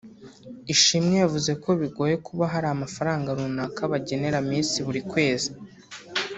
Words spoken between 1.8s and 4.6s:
bigoye kuba hari amafaranga runaka bagenera